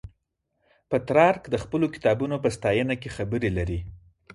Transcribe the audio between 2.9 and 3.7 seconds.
کې خبرې